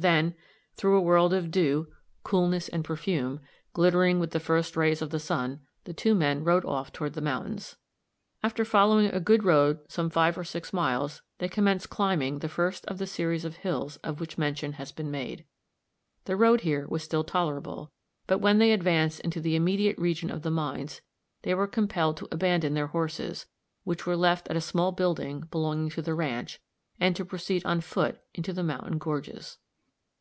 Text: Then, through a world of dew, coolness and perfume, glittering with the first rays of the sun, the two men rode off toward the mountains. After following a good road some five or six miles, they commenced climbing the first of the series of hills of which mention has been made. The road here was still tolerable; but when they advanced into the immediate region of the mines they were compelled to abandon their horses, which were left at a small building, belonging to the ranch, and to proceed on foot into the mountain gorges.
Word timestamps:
Then, 0.00 0.36
through 0.76 0.96
a 0.96 1.00
world 1.00 1.32
of 1.34 1.50
dew, 1.50 1.88
coolness 2.22 2.68
and 2.68 2.84
perfume, 2.84 3.40
glittering 3.72 4.20
with 4.20 4.30
the 4.30 4.38
first 4.38 4.76
rays 4.76 5.02
of 5.02 5.10
the 5.10 5.18
sun, 5.18 5.58
the 5.82 5.92
two 5.92 6.14
men 6.14 6.44
rode 6.44 6.64
off 6.64 6.92
toward 6.92 7.14
the 7.14 7.20
mountains. 7.20 7.74
After 8.40 8.64
following 8.64 9.06
a 9.06 9.18
good 9.18 9.42
road 9.42 9.80
some 9.88 10.08
five 10.08 10.38
or 10.38 10.44
six 10.44 10.72
miles, 10.72 11.22
they 11.38 11.48
commenced 11.48 11.90
climbing 11.90 12.38
the 12.38 12.48
first 12.48 12.84
of 12.86 12.98
the 12.98 13.08
series 13.08 13.44
of 13.44 13.56
hills 13.56 13.96
of 14.04 14.20
which 14.20 14.38
mention 14.38 14.74
has 14.74 14.92
been 14.92 15.10
made. 15.10 15.44
The 16.26 16.36
road 16.36 16.60
here 16.60 16.86
was 16.86 17.02
still 17.02 17.24
tolerable; 17.24 17.90
but 18.28 18.38
when 18.38 18.58
they 18.58 18.70
advanced 18.70 19.18
into 19.22 19.40
the 19.40 19.56
immediate 19.56 19.98
region 19.98 20.30
of 20.30 20.42
the 20.42 20.50
mines 20.52 21.00
they 21.42 21.54
were 21.54 21.66
compelled 21.66 22.18
to 22.18 22.28
abandon 22.30 22.74
their 22.74 22.86
horses, 22.86 23.46
which 23.82 24.06
were 24.06 24.16
left 24.16 24.46
at 24.46 24.56
a 24.56 24.60
small 24.60 24.92
building, 24.92 25.48
belonging 25.50 25.90
to 25.90 26.02
the 26.02 26.14
ranch, 26.14 26.60
and 27.00 27.16
to 27.16 27.24
proceed 27.24 27.66
on 27.66 27.80
foot 27.80 28.20
into 28.32 28.52
the 28.52 28.62
mountain 28.62 28.98
gorges. 28.98 29.58